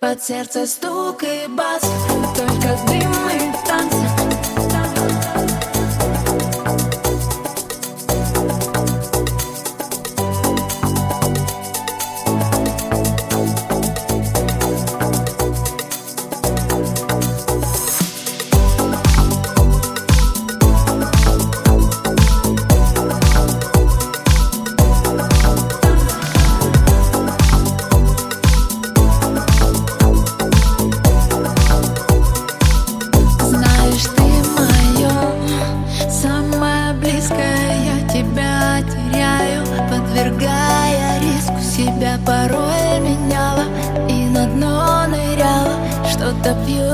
Под 0.00 0.22
сердце 0.22 0.66
стук 0.66 1.22
и 1.24 1.46
бас. 1.46 1.82
Только 2.34 2.74
дым 2.86 3.12
и 3.28 3.68
танцы. 3.68 4.19
the 46.50 46.66
beauty 46.66 46.89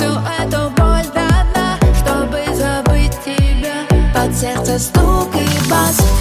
всю 0.00 0.12
эту 0.42 0.70
боль 0.70 1.06
до 1.14 1.28
Чтобы 1.98 2.42
забыть 2.54 3.12
тебя. 3.24 3.86
Под 4.14 4.34
сердце 4.34 4.78
стук 4.78 5.34
и 5.34 5.70
бас. 5.70 6.19